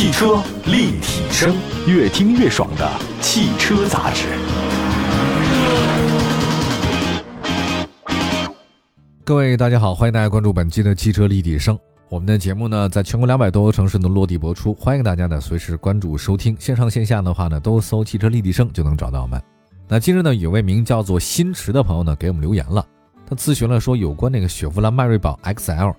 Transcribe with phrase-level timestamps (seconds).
[0.00, 1.54] 汽车立体声，
[1.86, 4.28] 越听越爽的汽车杂志。
[9.22, 11.78] 各位大家好，欢迎大家关注本期的汽车立体声。
[12.08, 16.56] 我们的节目呢，在全国两百多个城市呢落地播出，欢迎大家呢随时关注收听。
[16.58, 19.38] 线上线下的话呢，都搜“汽车立体声”就能找到我们。
[19.86, 22.82] 那今日呢，有位名叫做新驰的朋友呢给我们留言了，
[23.28, 25.94] 他咨询了说有关那个雪佛兰迈锐宝 XL。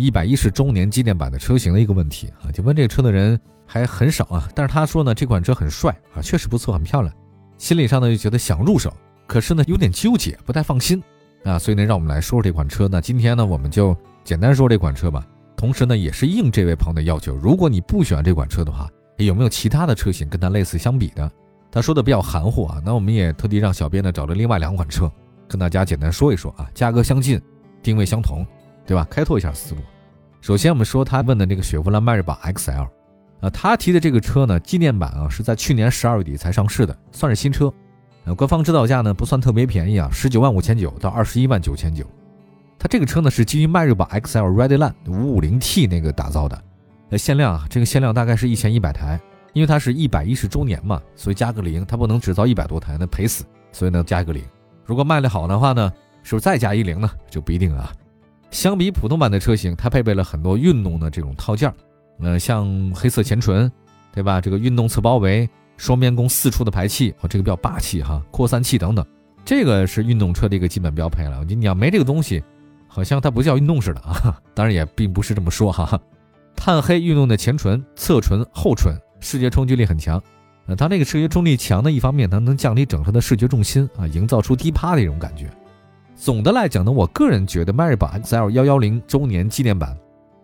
[0.00, 7.14] 一百一十周年纪念版的车型的一个问题啊，就问这个车的人还很少啊，但是他说呢，这款车很帅啊，确实不错，很漂亮，
[7.58, 8.92] 心理上呢就觉得想入手，
[9.26, 11.02] 可是呢有点纠结，不太放心
[11.44, 12.88] 啊，所以呢让我们来说说这款车。
[12.88, 21.30] 那今天呢我们就简单说这款车吧，同时呢也是应这位朋友的要求，如果你不喜欢这款车的话，有没有其他的车型跟它类似相比的？
[21.70, 25.10] 他说的比较含糊啊，那我们也特地让小编呢找了另外两款车，
[25.48, 27.40] 跟大家简单说一说啊，价格相近，
[27.82, 28.46] 定位相同。
[28.86, 29.06] 对吧？
[29.10, 29.80] 开拓一下思路。
[30.40, 32.88] 首先，我们说他问的那个雪佛兰迈锐宝 XL，
[33.40, 37.72] 啊，他提的这个车呢，纪念版啊，是在去年十二月底才上市的，算是新车。
[38.24, 42.04] 呃，官方指导价呢不算特别便宜啊，十九万五千九到二十一万九千九。
[42.78, 46.60] 它这个车呢是基于迈锐宝 XL Redline 五五零 T 那个打造的，
[47.10, 49.20] 呃，限量啊，这个限量大概是一千一百台，
[49.52, 54.42] 因为它是一百一十周年嘛，所以加个零，它不能只造一百多台，那赔死，所以呢加一个零。
[54.84, 55.92] 如果卖的好的话呢，
[56.24, 57.08] 是不是再加一零呢？
[57.30, 57.92] 就不一定啊。
[58.52, 61.74] 相比普通版的车型，它配备了很多运动的这种套件儿，
[62.20, 63.70] 呃，像黑色前唇，
[64.12, 64.40] 对吧？
[64.40, 69.04] 这个运动侧包围、双边弓四出的排气，哦，这个比较霸气哈，扩散器等等，
[69.44, 71.42] 这个是运动车的一个基本标配了。
[71.44, 72.44] 你你要没这个东西，
[72.86, 74.38] 好像它不叫运动似的啊。
[74.54, 75.98] 当然也并不是这么说哈。
[76.54, 80.22] 碳黑运动的前唇、侧唇、后唇，视觉冲击力很强。
[80.66, 85.50] 呃，它那个视觉冲击力强的一方面，它能降低整车的视觉重心啊，营造出低趴的一种感觉。
[86.24, 89.98] 总的来讲呢，我个人觉得迈锐宝 XL 幺幺零周年纪念版，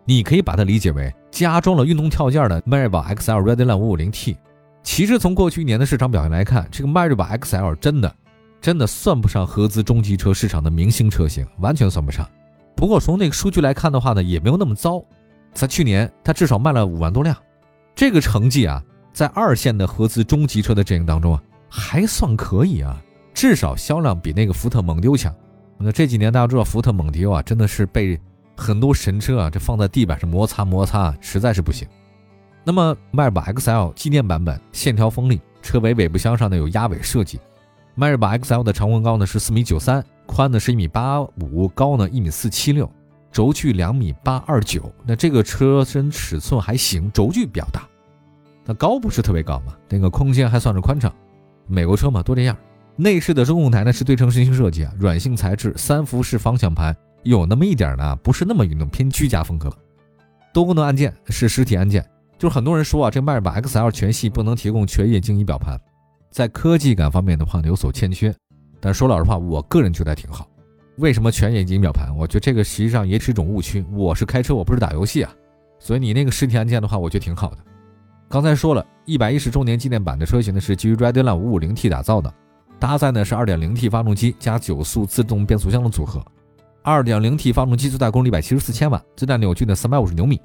[0.04, 4.36] 你可以把它理解为加装了运动跳件的迈锐宝 XL Redline 五五零 T。
[4.82, 8.12] 其实从过去一年的市场表现来看，这个迈锐宝 XL 真的
[8.60, 12.28] 真的算不上合资中级车市场的明星车型，完全算不上。
[12.74, 15.00] 不过从那个数据来看的话呢，也没有那么糟。
[15.54, 17.36] 在去年，它至少卖了五万多辆，
[17.94, 23.00] 这个成绩啊，在二线的合资中级车的阵营当中啊，还算可以啊，
[23.32, 25.32] 至少销量比那个福特蒙迪欧强。
[25.80, 28.20] 那这几年大家知道福特蒙迪欧啊，真的是被
[28.56, 31.86] 很多神车啊，这放在地板上摩擦摩擦，实在是不行。
[32.64, 37.38] 那么迈锐宝 XL 纪念版本线条锋利，车尾尾部箱上呢有压尾设计。
[37.94, 42.90] 迈锐宝 XL 的长宽高呢是四米九三，宽呢是一米八五，高呢一米四七六，
[43.30, 44.92] 轴距两米八二九。
[45.06, 47.88] 那这个车身尺寸还行，轴距比较大，
[48.64, 51.12] 那高不是特别高嘛，那个空间还算是宽敞。
[51.66, 52.56] 美国车嘛，都这样。
[53.00, 59.72] 内饰的中控台呢是对称实心设计啊，软性材质，三辐式方向盘，有那么一点呢，不是那么运动，偏居家风格。
[60.52, 62.04] 多功能按键是实体按键，
[62.36, 65.78] 就是很多人说啊，这迈锐宝 XL 全系不能提供全液晶仪表盘，
[66.32, 68.34] 在科技感方面的话呢有所欠缺。
[68.80, 70.48] 但说老实话，我个人觉得挺好。
[70.96, 72.12] 为什么全液晶仪表盘？
[72.16, 73.84] 我觉得这个实际上也是一种误区。
[73.92, 75.32] 我是开车，我不是打游戏啊，
[75.78, 77.58] 所以你那个实体按键的话，我觉得挺好的。
[78.28, 82.34] 刚才说了一百一十周年纪念版的车型呢是基于 Redline 550T 打造的。
[82.78, 86.24] 搭载呢是 2.0T 发动机加九速自动变速箱的组合
[86.84, 90.40] ，2.0T 发动机最大功率一百七十四千瓦，最大扭矩呢三百五十牛米，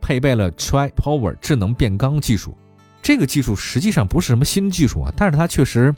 [0.00, 2.56] 配备了 Tri Power 智能变缸技术。
[3.00, 5.94] 这个技术实际上不是什么新技术啊，但是它确实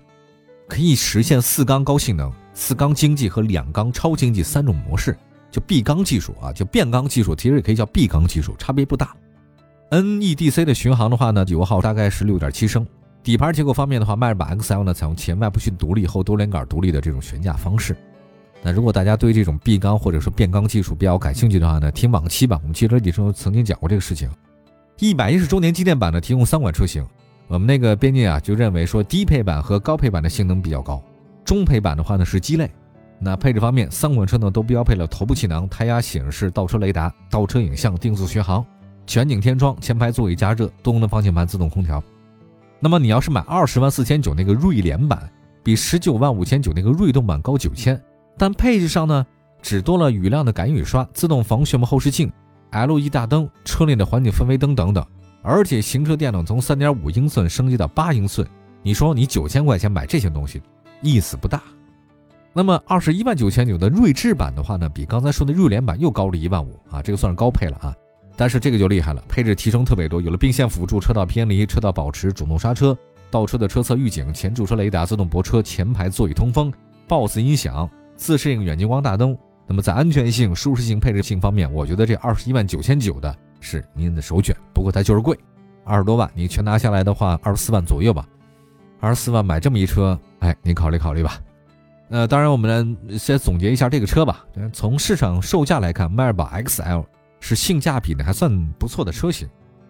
[0.68, 5.16] 可以实现四缸高性能、四缸经济和两缸超经济三种模式。
[5.50, 9.14] 就 B 缸技术啊，就变缸技术，其实也可以叫 B 缸技术，差别不大。
[9.90, 12.84] NEDC 的巡航的话呢，油耗大概是六点七升。
[13.24, 17.96] 底盘结构方面的话，迈锐宝 XL 呢采用前麦弗逊独立后多连杆独立的这种悬架方式。
[18.62, 24.28] 那如果大家对这种闭缸或者说变缸技术比较感兴趣的话呢，听往期吧，我们汽车底中曾经讲过这个事情。
[24.98, 27.02] 一百一十周年纪念版呢，提供三款车型。
[27.46, 31.02] 我们那个编辑啊就认为说，低配版和高配版的性能比较高，
[31.46, 32.70] 中配版的话呢是鸡肋。
[33.18, 38.62] 那配置方面，三款车呢都标配了头部气囊、胎压显示、倒车雷达、倒车影像、定速巡航、
[39.06, 42.02] 全景天窗、前排座椅加热、多功能方向盘、自动空调。
[42.84, 45.26] 那么你要是买二十万四千九那个锐联版，
[45.62, 47.98] 比十九万五千九那个锐动版高九千，
[48.36, 49.24] 但配置上呢，
[49.62, 52.30] 只多了雨量的感应雨刷、自动防眩目后视镜、
[52.72, 55.02] LED 大灯、车内的环境氛围灯等等，
[55.40, 58.46] 而且行车电脑从三点五英寸升级到八英寸。
[58.82, 60.60] 你说你九千块钱买这些东西，
[61.00, 61.62] 意思不大。
[62.52, 67.96] 那么二十一万九千九的锐志版的话呢，比刚才说的锐联版又高了一万五啊，这个算是高配了啊。
[68.36, 72.96] 但是这个就厉害了，配置提升特别多，有了并线辅助、车道偏离、车道保持、主动刹车、
[73.30, 76.72] 倒车的车侧预警、前驻车雷达、自动泊车、前排座椅通风、
[77.06, 79.36] BOSS 音响、自适应远近光大灯。
[79.66, 84.54] 那么在安全性、舒适性、配置性方面，我觉得这二十一万九千九的是您的首选。
[84.72, 85.38] 不过它就是贵，
[85.84, 88.26] 二十多万，你全拿下来的话，二十四万左右吧。
[89.00, 91.38] 二十四万买这么一车，哎，你考虑考虑吧。
[92.08, 94.44] 那当然，我们先总结一下这个车吧。
[94.72, 97.04] 从市场售价来看，迈锐宝 XL
[97.44, 99.46] 是性价比呢还算不错的车型，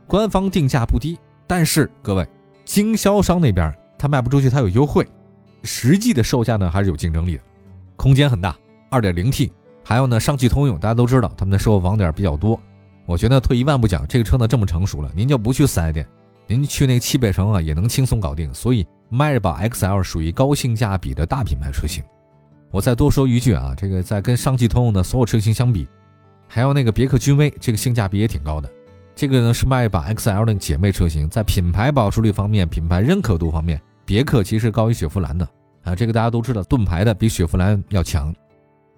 [0.09, 1.17] 官方定价不低。
[1.47, 2.27] 但是各位，
[2.65, 5.07] 经销商那边他卖不出去，他有优惠，
[5.63, 7.43] 实际的售价呢还是有竞争力的，
[7.95, 8.57] 空间很大。
[8.91, 9.53] 2.0T，
[9.85, 12.59] 还有呢，上汽通用，大家都知道他们的售后网点比较多。
[13.07, 16.05] 我觉得退一万步讲，这个车呢这么成熟了，您就不去四 S 店，
[16.49, 18.53] 您去那个汽配城啊也能轻松搞定。
[18.53, 22.03] 所以迈锐宝 XL 属于高性价比的大品牌车型。
[22.73, 25.87] 我再多说一句啊，这个在跟上汽通用的所有车型相比，
[26.47, 28.71] 还有那个别克君威，这个性价比也挺高的。
[29.15, 35.49] 这个呢是迈锐宝 XL 的姐妹车型，在品牌保值率方面、品牌认可度方面，别克其实高于雪佛兰的
[35.85, 35.95] 啊。
[35.95, 38.35] 这个大家都知道，盾牌的比雪佛兰要强。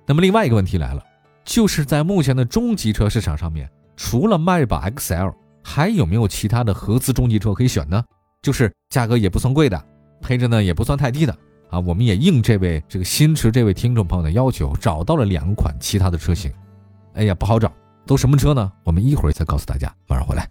[0.07, 1.03] 那么另外一个问题来了，
[1.45, 8.03] 就是在目前的中级车市场上面，除了迈锐宝 XL，还有没有其他的合资中级车可以选呢？
[8.41, 9.85] 就是价格也不算贵的，
[10.23, 11.37] 配置呢也不算太低的
[11.69, 11.79] 啊。
[11.81, 16.51] 我们也应这位这个新驰这位听众朋友的要求，找到了两款其他的车型。
[17.17, 17.73] 哎呀，不好找，
[18.05, 18.71] 都什么车呢？
[18.85, 20.47] 我们一会儿再告诉大家，马上回来。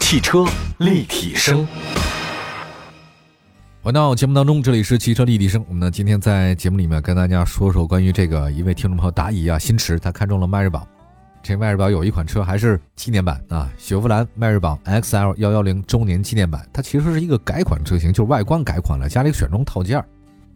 [0.00, 0.44] 汽车
[0.78, 1.64] 立体声。
[3.80, 5.64] 回到节目当中，这里是汽车立体声。
[5.68, 10.84] 我们呢今天在节目里面跟大家说说关于这个一位听众朋友答疑啊，新驰他看中了迈锐宝。
[11.44, 20.04] 这迈锐宝有一款车还是纪念版啊，雪佛兰迈锐宝 XL 幺幺零周年纪念版，它其实是一个改款车型，就是外观改款了，加了一个选装套件。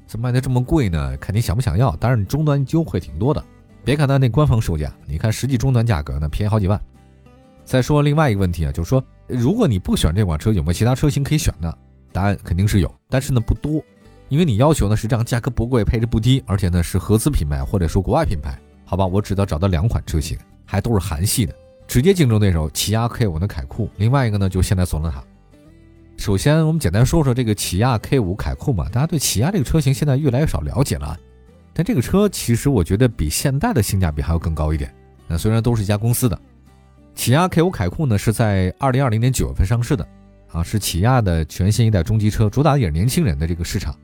[0.04, 1.16] 怎么卖的这么贵呢？
[1.18, 1.94] 看你想不想要。
[1.96, 3.42] 当然你终端优惠挺多的，
[3.84, 6.80] 别看它那官方售价，你看实际终端价格呢便宜好几万。
[7.64, 11.72] 再说另外一个问题啊，就是说如果你不选这款车，有没有其他车型可以选呢？
[12.12, 13.82] 答案肯定是有，但是呢不多，
[14.28, 21.54] 因为你要求呢是这样，价格不贵，配置不低，而且呢是合资品牌或者说国外品牌，好吧，我只能找到两款车型，还都是韩系的，
[21.86, 25.24] 直接竞争对手起亚 K 五的凯酷，另外一个呢就现代索纳塔。
[26.18, 31.18] 首先我们简单说说这个起亚 K 五凯酷嘛，大家对起亚这个车型现在越来越少了解了，
[31.74, 34.92] 但这个车其实我觉得比现代的性价比还要更高一点。
[35.26, 36.38] 那虽然都是一家公司的，
[37.14, 40.06] 起亚 K 五凯酷呢是在二零二零年九月份上市的。
[40.52, 43.96] 啊，是起亚的全新一代中级车，主打也是年轻人的这个市场，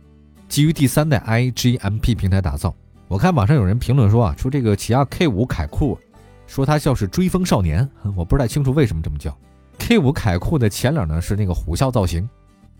[0.48, 2.74] 基于第三代 iGMP 平台打造。
[3.06, 5.98] 我看网上有人评论说啊，说这个起亚 K5 凯酷，
[6.46, 7.86] 说它像是追风少年，
[8.16, 9.36] 我不太清楚为什么这么叫。
[9.78, 12.26] K5 凯酷的前脸呢是那个虎啸造型，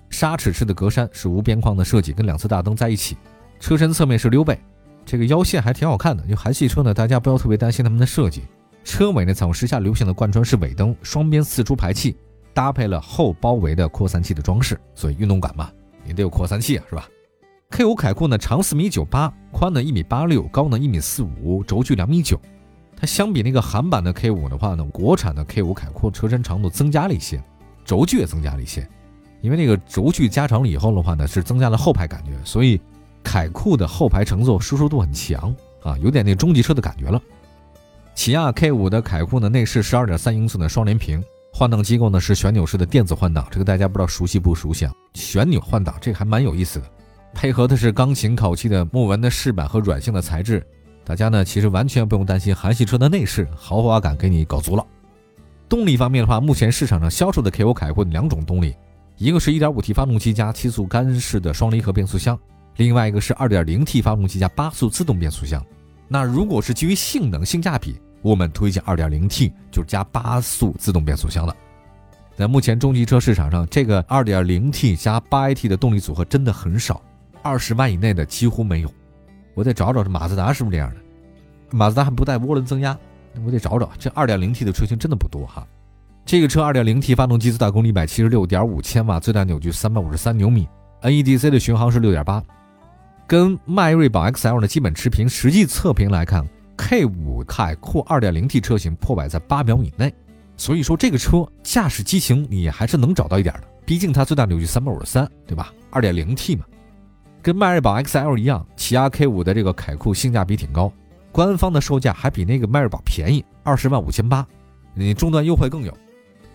[0.09, 3.19] 鲨齿式的格栅是无边框的设计，跟两侧大灯在一起，
[3.61, 4.59] 车身侧面是溜背，
[5.09, 6.23] 这个腰线还挺好看的。
[6.25, 8.43] 因为韩系车呢，大家不要特别担心他们的设计，
[8.85, 12.17] 车尾呢采用时下流行的贯穿式尾灯，双边四出排气。
[12.55, 15.71] 搭配了后包围的扩散器的装饰，所以运动感嘛，
[16.05, 17.09] 也得有扩散器啊，是吧
[17.71, 22.41] ？K5 凯酷呢，长四米九八，宽呢一米八六，高呢一米四五，轴距两米九。
[22.97, 27.41] 它相比那个韩版的 K5 的话呢，国产的 K5 凯酷车身长度增加了一些，
[27.85, 28.85] 轴距也增加了一些。
[29.41, 32.81] 因为那个轴距加长了以后的话呢，是增加了后排感觉，所以
[33.29, 37.21] 凯酷的后排乘坐舒适度很强啊，有点那中级车的感觉了。
[38.15, 41.23] 起亚 K5 的凯酷呢，内饰是二点三英寸的双联屏。
[41.53, 44.95] 换挡机构呢是旋钮式的电子换挡，这个大家不知道熟悉不熟悉啊？
[45.13, 46.87] 旋钮换挡这个还蛮有意思的，
[47.35, 50.67] 配合的是钢琴烤漆的木纹的饰板和软性的材质，
[51.05, 54.83] 大家呢其实完全不用担心韩系车的内饰豪华感给你搞足了。
[55.69, 58.75] 动力方面的话，目前市场上销售的 K5 凯酷两种动力，
[59.19, 62.39] 一个是 1.5T 发动机加七速干式的双离合变速箱，
[62.79, 65.65] 另外一个是 2.0T 发动机加八速自动变速箱。
[66.07, 71.55] 那如果是基于性能性价比，我们推荐 2.0T，就加八速自动变速箱了。
[72.37, 77.03] 在目前中级车市场上，这个 2.0T 加 8AT 的动力组合真的很少，
[77.43, 78.93] 二十万以内的几乎没有。
[79.55, 80.97] 我得找找这马自达是不是这样的？
[81.73, 82.97] 马自达还不带涡轮增压，
[83.45, 83.91] 我得找找。
[83.99, 85.67] 这 2.0T 的车型真的不多哈。
[86.25, 90.69] 这个车 2.0T 发动机最大功率176.5千瓦，最大扭矩353牛米
[91.03, 92.43] ，NEDC 的巡航是6.8，
[93.29, 95.29] 跟迈锐宝 XL 的基本持平。
[95.29, 96.45] 实际测评来看。
[96.79, 100.15] K5 凯酷 2.0T 车型破百在八秒以内，
[100.57, 106.65] 所以说这个车驾驶激情你还是能找到一点的，毕竟它最大扭矩三百五十三，对吧？2.0T 嘛，
[107.43, 110.91] 跟迈锐宝 XL 一样，起亚 K5 的这个凯酷性价比挺高，
[111.33, 114.47] 官方的售价还比那个迈锐宝便宜二十万五千八，
[114.95, 115.93] 你终端优惠更有。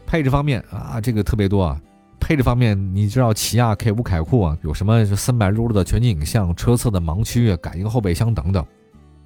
[0.08, 1.82] 配置方面啊，这个特别多啊，
[2.24, 8.66] 配置方面你知道起亚 K5 凯酷啊有什么三百六十度的全景影像、车侧的盲区、感应后备箱等等。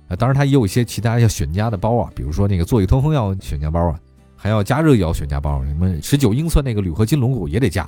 [0.08, 4.00] 啊，当然它也有一些其他要选加的包啊，比如说那个座椅通风要选加包啊，
[4.36, 5.64] 还要加热也要选加包。
[5.66, 7.88] 什么十九英寸那个铝合金轮毂也得加。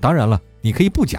[0.00, 1.18] 当然了，你可以不加。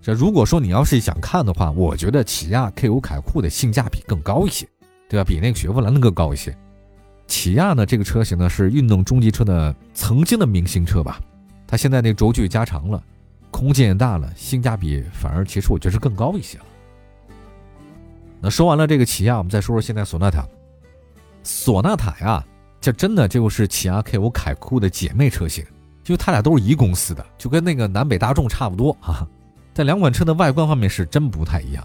[0.00, 4.66] 这如果说你要是想看的话，我觉得起亚 K5 凯酷的性价比更高一些，
[5.08, 5.24] 对吧？
[5.24, 6.52] 比那个雪佛兰的更高一些。
[7.28, 11.20] 起亚呢这个车型呢是运动中级车的曾经的明星车吧，
[11.72, 13.02] 它现在那轴距加长了，
[13.50, 16.64] 空间也大了，性价比反而其实我觉得是更高一些了。
[18.42, 20.46] 那说完了这个起亚，我们再说说现在索纳塔。
[21.42, 22.44] 索纳塔呀，
[22.78, 25.64] 这真的就是起亚 K 五凯酷的姐妹车型，
[26.04, 29.26] 就它俩都是一公司的，就跟那个南北大众差不多啊。
[29.72, 31.82] 在两款车的外观方面是真不太一样。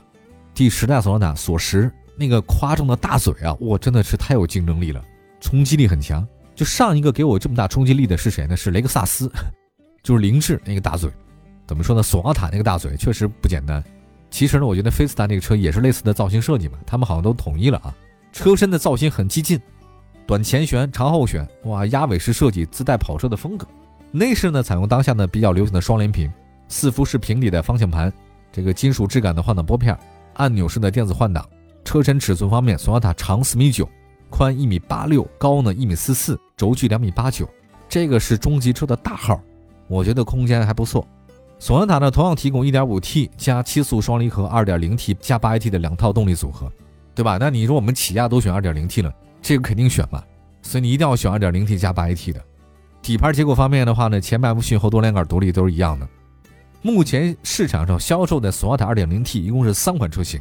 [0.53, 5.01] 第十代索纳塔索十那个夸张的大嘴啊，我，真的是太有竞争力了，
[5.39, 6.27] 冲击力很强。
[6.53, 8.57] 就上一个给我这么大冲击力的是谁呢？
[8.57, 9.31] 是雷克萨斯，
[10.07, 11.11] 就是凌志那个大嘴。
[11.67, 12.01] 怎么说呢？
[12.01, 13.83] 索纳塔那个大嘴确实不简单。
[14.31, 17.93] 其实呢，我觉得菲斯塔那个车也是类似的造型设计嘛，他们好像都统一了啊。
[18.31, 19.59] 车身的造型很激进，
[20.25, 23.67] 短前悬、长后悬，哇，鸭尾式设计自带跑车的风格。
[24.09, 26.31] 内饰呢，采用当下呢比较流行的双联屏，
[26.69, 28.09] 四辐式平底的方向盘，
[28.49, 29.97] 这个金属质感的换挡拨片，
[30.35, 31.45] 按钮式的电子换挡。
[31.83, 33.89] 车身尺寸方面，索纳塔长四米九，
[34.29, 37.45] 宽一米八六，高呢一米四四，轴距两米八九，
[37.89, 39.41] 这个是中级车的大号，
[39.87, 41.07] 我觉得空间还不错。
[41.59, 46.71] 索纳塔呢，同样提供 1.5T 加七速双离合、2.0T 加 8AT 的两套动力组合，
[47.15, 47.37] 对吧？
[47.39, 50.23] 那你说我们起亚都选 2.0T 了，这个肯定选嘛，
[50.61, 52.41] 所以你一定要选 2.0T 加 8AT 的。
[53.01, 56.07] 底盘结构方面的话呢，前麦弗逊后多连杆独立都是一样的。
[56.83, 60.39] 目前市场上销售的索纳塔 2.0T 一共是三款车型，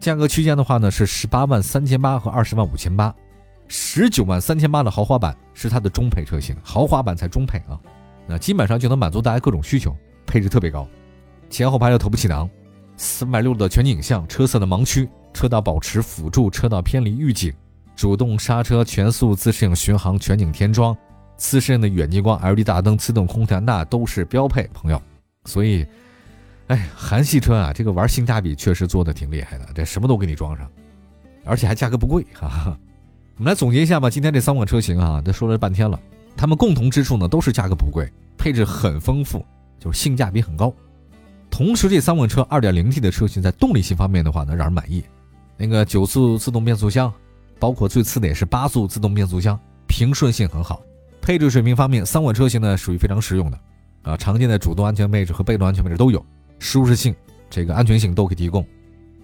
[0.00, 3.14] 价格区间的话呢是十八万三千八和二十万五千八，
[3.68, 7.78] 十九万三千八的豪华版是它的中配车型，豪华版才中配啊，
[8.26, 9.94] 那基本上就能满足大家各种需求。
[10.26, 10.86] 配置特别高，
[11.48, 12.50] 前后排的头部气囊，
[12.96, 17.54] 三百六的全景影像，车侧的盲区，车道保持辅助，车道偏离预警，
[17.94, 20.96] 主动刹车，全速自适应巡航，全景天窗，
[21.36, 25.00] 自适应的远近光 LED 大灯，自动空调，那都是标配，朋友。
[25.44, 25.86] 所以，
[26.66, 30.68] 哎，韩系车啊，这个玩性价比确实做的挺厉害的，这什么都给你装上，
[31.44, 32.78] 而且还价格不贵，哈哈。
[33.38, 36.00] 我们来总结一下吧，今天这三款车型啊，这说了半天了，
[36.36, 39.44] 它们共同之处呢，都是价格不贵，配置很丰富。
[39.78, 40.72] 就是性价比很高，
[41.50, 45.04] 同时这三款车 2.0T 的车型在动力性方面的话呢，让人满意。
[45.58, 47.12] 那个九速自动变速箱，
[47.58, 50.82] 包括最次的也是八速自动变速箱，平顺性很好。
[51.20, 53.60] 配置水平方面，三款车型呢属于非常实用的，
[54.02, 56.24] 啊，常见的主动安全配置和被动安全配置都有，
[56.58, 57.14] 舒适性、
[57.50, 58.66] 这个安全性都可以提供。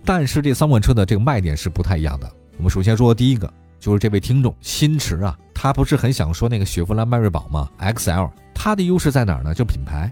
[0.04, 2.30] 但是这三款车的这个卖点是不太一样的。
[2.58, 3.52] 我们首先说第一个，
[3.82, 9.52] 就是这位听众新驰啊，他不是很想说那个雪佛兰迈锐宝吗？XL，它的优势在哪儿呢？
[9.52, 10.08] 就品牌。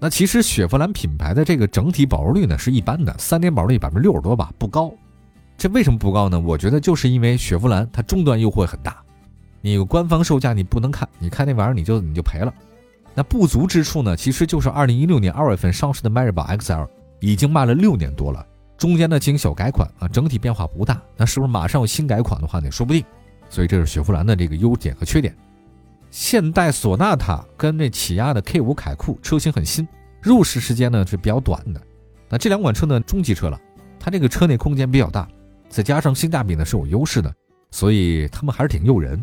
[0.00, 4.92] 那其实雪佛兰品牌的这个整体保值率呢是一般的，三年保值率百分之六十多吧，不高。
[5.56, 6.40] 这为什么不高呢？
[6.40, 8.96] 我觉得就是因为雪佛兰它终端优惠很大，
[9.60, 12.52] 你官方售价你不能看，你看那玩意儿你就你就赔了。
[13.14, 16.88] 那不足之处呢，其实就是二零一六年二月份上市的迈锐宝 XL
[17.20, 18.44] 已经卖了六年多了，
[18.76, 21.00] 中间呢进行小改款啊，整体变化不大。
[21.16, 22.70] 那是不是马上有新改款的话呢？
[22.70, 23.04] 说不定。
[23.48, 25.34] 所以这是雪佛兰的这个优点和缺点。
[26.10, 29.86] 现代索纳塔跟那起亚的 K 五凯酷车型很新，
[30.20, 31.80] 入市时间呢是比较短的。
[32.28, 33.60] 那这两款车呢中级车了，
[34.00, 35.28] 它这个车内空间比较大，
[35.68, 37.32] 再加上性价比呢是有优势的，
[37.70, 39.22] 所以它们还是挺诱人。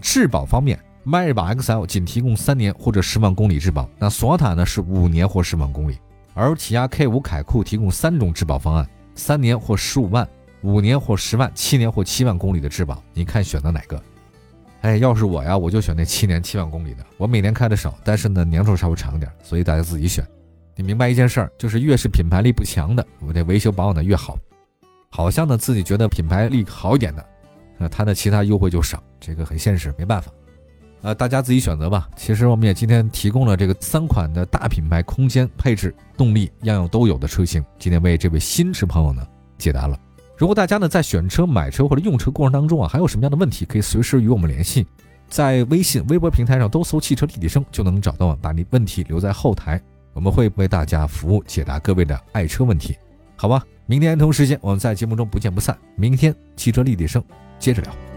[0.00, 5.98] 质保方面，迈锐宝 XL 仅提供三年或者十万公里质保，那索纳塔呢是五年或十万公里，
[6.34, 10.28] 而起亚 K 五凯酷提供三种质保方案，三年或十五万，
[10.62, 14.02] 五年或十万，七年或七万公里的质保，你看选择哪个？
[14.82, 17.04] 哎，要是我呀，我就选那七年七万公里的。
[17.18, 20.24] 我每年开的少，但是呢年头稍微长点，所以大家自己选。
[20.74, 24.38] 你明白一件事儿，就是越是品牌力不强的，我这维修保养的越好。
[25.10, 27.26] 好像呢自己觉得品牌力好一点的，
[27.76, 30.32] 那它的其他优惠就少，这个很现实，没办法。
[31.02, 32.08] 呃，大家自己选择吧。
[32.16, 39.26] 其实我们也今天提供了这个三款的大品牌，空间、配置、动力样样都有的车型，今天为这位新车朋友呢
[39.56, 39.98] 解答了。
[40.36, 44.86] 如果大家呢在选车、买车或者用车过程当中啊，还有什么样的问题，可以随时与我们联系，
[45.28, 49.80] 在微信、微博平台上都搜“汽车立体声”就能找到，把你问题留在后台，
[50.12, 52.96] 我们会为大家服务，解答各位的爱车问题，
[53.36, 53.62] 好吧？
[53.86, 55.76] 明天同时间我们在节目中不见不散。
[55.96, 57.22] 明天汽车立体声
[57.58, 58.09] 接着聊。